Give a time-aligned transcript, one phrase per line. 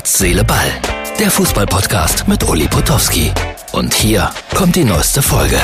[0.00, 0.72] Herz, Seele, Ball.
[1.18, 3.30] Der Fußballpodcast mit Uli Potowski.
[3.74, 5.58] Und hier kommt die neueste Folge.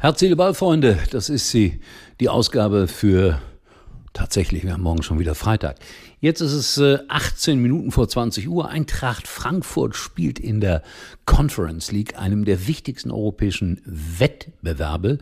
[0.00, 1.00] Herz, Seele, Ball, Freunde.
[1.10, 1.80] Das ist sie,
[2.20, 3.42] die Ausgabe für
[4.12, 5.80] tatsächlich, wir haben morgen schon wieder Freitag.
[6.20, 8.68] Jetzt ist es äh, 18 Minuten vor 20 Uhr.
[8.68, 10.84] Eintracht Frankfurt spielt in der
[11.26, 15.18] Conference League, einem der wichtigsten europäischen Wettbewerbe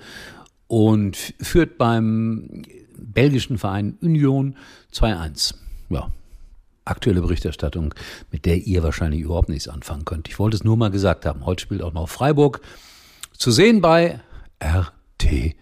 [0.66, 2.62] und führt beim
[2.98, 4.56] belgischen Verein Union
[4.92, 5.54] 2-1.
[5.88, 6.10] Ja,
[6.84, 7.94] aktuelle Berichterstattung,
[8.30, 10.28] mit der ihr wahrscheinlich überhaupt nichts anfangen könnt.
[10.28, 11.46] Ich wollte es nur mal gesagt haben.
[11.46, 12.60] Heute spielt auch noch Freiburg.
[13.36, 14.20] Zu sehen bei
[14.58, 15.54] RTL.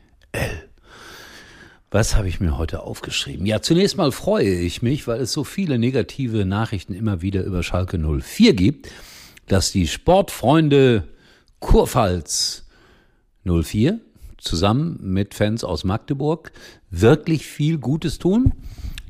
[1.91, 3.47] Was habe ich mir heute aufgeschrieben?
[3.47, 7.64] Ja, zunächst mal freue ich mich, weil es so viele negative Nachrichten immer wieder über
[7.64, 8.89] Schalke 04 gibt,
[9.48, 11.09] dass die Sportfreunde
[11.59, 12.64] Kurpfalz
[13.45, 13.98] 04
[14.39, 16.52] zusammen mit Fans aus Magdeburg
[16.91, 18.52] wirklich viel Gutes tun,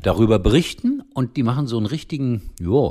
[0.02, 2.88] darüber berichten und die machen so einen richtigen, ja,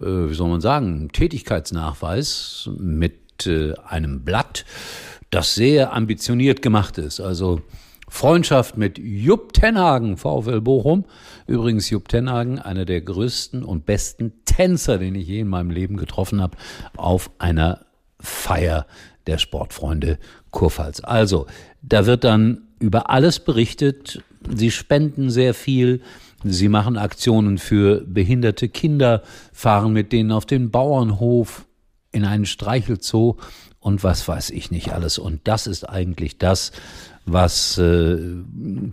[0.00, 4.64] äh, wie soll man sagen, Tätigkeitsnachweis mit äh, einem Blatt,
[5.30, 7.20] das sehr ambitioniert gemacht ist.
[7.20, 7.62] Also
[8.12, 11.06] Freundschaft mit Jupp Tenhagen, VfL Bochum.
[11.46, 15.96] Übrigens Jupp Tenhagen, einer der größten und besten Tänzer, den ich je in meinem Leben
[15.96, 16.58] getroffen habe,
[16.96, 17.86] auf einer
[18.20, 18.86] Feier
[19.26, 20.18] der Sportfreunde
[20.50, 21.00] Kurpfalz.
[21.02, 21.46] Also,
[21.80, 24.22] da wird dann über alles berichtet.
[24.54, 26.02] Sie spenden sehr viel.
[26.44, 31.66] Sie machen Aktionen für behinderte Kinder, fahren mit denen auf den Bauernhof,
[32.10, 33.36] in einen Streichelzoo
[33.80, 35.18] und was weiß ich nicht alles.
[35.18, 36.72] Und das ist eigentlich das,
[37.24, 38.18] was äh,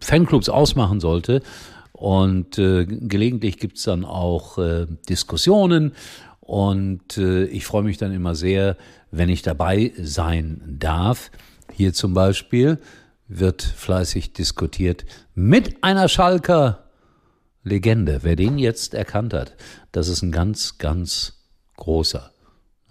[0.02, 1.42] Fanclubs ausmachen sollte.
[1.92, 5.94] Und äh, gelegentlich gibt's dann auch äh, Diskussionen.
[6.40, 8.78] Und äh, ich freue mich dann immer sehr,
[9.12, 11.30] wenn ich dabei sein darf.
[11.74, 12.80] Hier zum Beispiel
[13.28, 16.89] wird fleißig diskutiert mit einer Schalker
[17.64, 18.20] Legende.
[18.24, 19.56] Wer den jetzt erkannt hat,
[19.92, 21.34] das ist ein ganz, ganz
[21.78, 22.32] großer.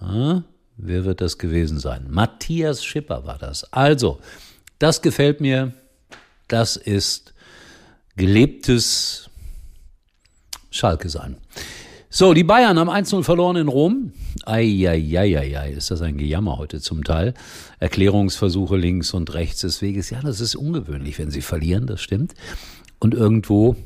[0.00, 0.44] Ja,
[0.76, 2.06] wer wird das gewesen sein?
[2.08, 3.72] Matthias Schipper war das.
[3.72, 4.18] Also,
[4.78, 5.72] das gefällt mir.
[6.46, 7.34] Das ist
[8.16, 9.28] gelebtes
[10.70, 11.36] Schalke sein.
[12.10, 14.12] So, die Bayern haben 1-0 verloren in Rom.
[14.46, 17.34] Eieieiei, ist das ein Gejammer heute zum Teil.
[17.80, 20.08] Erklärungsversuche links und rechts des Weges.
[20.08, 22.32] Ja, das ist ungewöhnlich, wenn sie verlieren, das stimmt.
[22.98, 23.76] Und irgendwo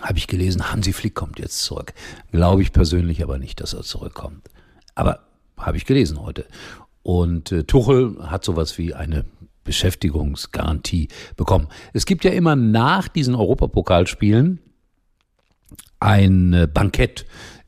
[0.00, 1.94] habe ich gelesen, Hansi Flick kommt jetzt zurück.
[2.32, 4.48] Glaube ich persönlich aber nicht, dass er zurückkommt.
[4.94, 5.20] Aber
[5.56, 6.46] habe ich gelesen heute.
[7.02, 9.24] Und äh, Tuchel hat sowas wie eine
[9.64, 11.68] Beschäftigungsgarantie bekommen.
[11.92, 14.60] Es gibt ja immer nach diesen Europapokalspielen
[16.00, 17.26] ein äh, Bankett.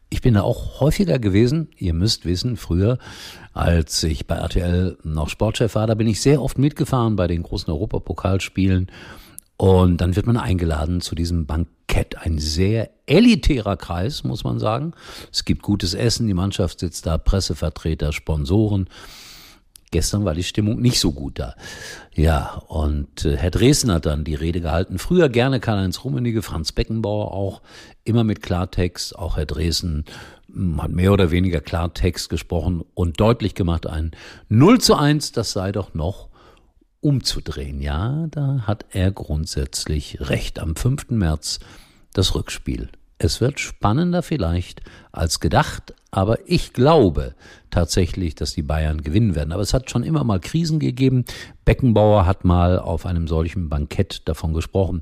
[0.09, 1.69] Ich bin da auch häufiger gewesen.
[1.79, 2.99] Ihr müsst wissen, früher,
[3.53, 7.43] als ich bei RTL noch Sportchef war, da bin ich sehr oft mitgefahren bei den
[7.43, 8.91] großen Europapokalspielen.
[9.57, 12.19] Und dann wird man eingeladen zu diesem Bankett.
[12.19, 14.93] Ein sehr elitärer Kreis, muss man sagen.
[15.33, 18.89] Es gibt gutes Essen, die Mannschaft sitzt da, Pressevertreter, Sponsoren.
[19.93, 21.55] Gestern war die Stimmung nicht so gut da.
[22.15, 24.99] Ja, und äh, Herr Dresden hat dann die Rede gehalten.
[24.99, 27.63] Früher gerne Karl-Heinz Rummenigge, Franz Beckenbauer auch,
[28.05, 29.17] immer mit Klartext.
[29.17, 30.05] Auch Herr Dresden
[30.53, 34.11] hm, hat mehr oder weniger Klartext gesprochen und deutlich gemacht, ein
[34.49, 36.29] 0 zu 1, das sei doch noch
[37.01, 37.81] umzudrehen.
[37.81, 40.59] Ja, da hat er grundsätzlich recht.
[40.59, 41.11] Am 5.
[41.11, 41.61] März
[42.13, 42.89] das Rückspiel.
[43.19, 47.35] Es wird spannender vielleicht als gedacht, aber ich glaube
[47.71, 49.53] tatsächlich, dass die Bayern gewinnen werden.
[49.53, 51.25] Aber es hat schon immer mal Krisen gegeben.
[51.65, 55.01] Beckenbauer hat mal auf einem solchen Bankett davon gesprochen,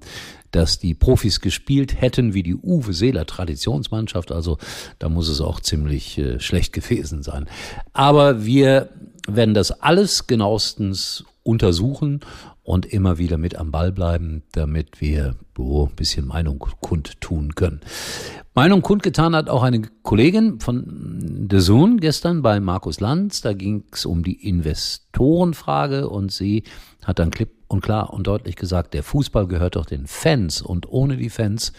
[0.52, 4.30] dass die Profis gespielt hätten wie die Uwe Seeler Traditionsmannschaft.
[4.30, 4.58] Also
[5.00, 7.48] da muss es auch ziemlich äh, schlecht gewesen sein.
[7.92, 8.90] Aber wir
[9.26, 12.20] werden das alles genauestens untersuchen
[12.62, 17.80] und immer wieder mit am Ball bleiben, damit wir oh, ein bisschen Meinung kundtun können.
[18.54, 23.40] Meinung kundgetan hat auch eine Kollegin von The Zoon gestern bei Markus Lanz.
[23.40, 26.64] Da ging es um die Investorenfrage und sie
[27.04, 30.88] hat dann klipp und klar und deutlich gesagt, der Fußball gehört doch den Fans und
[30.88, 31.72] ohne die Fans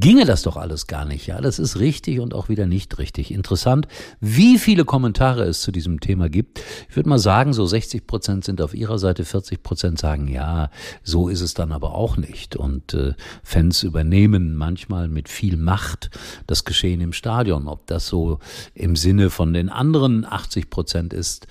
[0.00, 1.26] ginge das doch alles gar nicht.
[1.26, 3.32] Ja, das ist richtig und auch wieder nicht richtig.
[3.32, 3.86] Interessant,
[4.20, 6.60] wie viele Kommentare es zu diesem Thema gibt.
[6.88, 10.70] Ich würde mal sagen, so 60 Prozent sind auf ihrer Seite, 40 Prozent sagen, ja,
[11.02, 12.56] so ist es dann aber auch nicht.
[12.56, 16.10] Und äh, Fans übernehmen manchmal mit viel Macht
[16.46, 17.68] das Geschehen im Stadion.
[17.68, 18.40] Ob das so
[18.74, 21.46] im Sinne von den anderen 80 Prozent ist,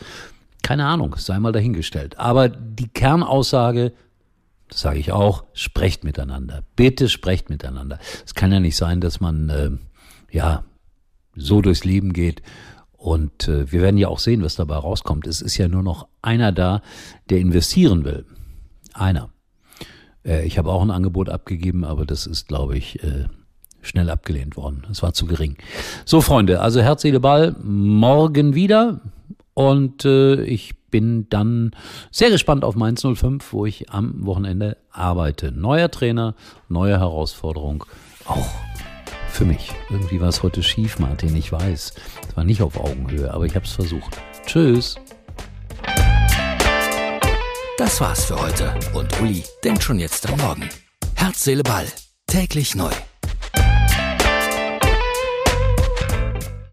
[0.62, 2.18] keine Ahnung, sei mal dahingestellt.
[2.18, 3.92] Aber die Kernaussage,
[4.70, 6.64] das sage ich auch, sprecht miteinander.
[6.76, 8.00] Bitte sprecht miteinander.
[8.26, 9.70] Es kann ja nicht sein, dass man äh,
[10.32, 10.64] ja
[11.36, 12.42] so durchs Leben geht.
[12.94, 15.28] Und äh, wir werden ja auch sehen, was dabei rauskommt.
[15.28, 16.82] Es ist ja nur noch einer da,
[17.30, 18.26] der investieren will.
[18.94, 19.30] Einer.
[20.26, 23.26] Äh, ich habe auch ein Angebot abgegeben, aber das ist, glaube ich, äh,
[23.82, 24.84] schnell abgelehnt worden.
[24.90, 25.58] Es war zu gering.
[26.06, 29.02] So, Freunde, also Herz, Seele, Ball, morgen wieder.
[29.54, 31.72] Und äh, ich bin dann
[32.12, 35.52] sehr gespannt auf Mainz 05, wo ich am Wochenende arbeite.
[35.52, 36.36] Neuer Trainer,
[36.70, 37.84] neue Herausforderung,
[38.26, 38.48] auch
[39.28, 39.72] für mich.
[39.90, 41.94] Irgendwie war es heute schief, Martin, ich weiß.
[42.30, 44.22] Es war nicht auf Augenhöhe, aber ich habe es versucht.
[44.46, 44.96] Tschüss.
[47.80, 50.70] Das war's für heute und Uli denkt schon jetzt am Morgen.
[51.16, 51.88] Herz, Seele, Ball.
[52.28, 52.92] Täglich neu.